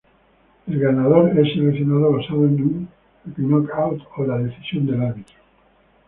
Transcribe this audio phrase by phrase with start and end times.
[0.65, 2.87] El ganador es seleccionado basado en un
[3.37, 5.35] knockout o la decisión del árbitro.